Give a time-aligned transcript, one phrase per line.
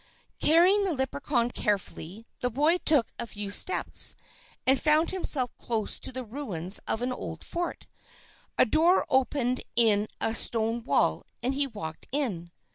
[0.39, 4.15] Carrying the Leprechaun carefully, the boy took a few steps,
[4.65, 7.85] and found himself close to the ruins of an old fort.
[8.57, 12.49] A door opened in a stone wall, and he walked in.